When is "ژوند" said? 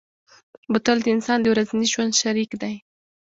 1.93-2.13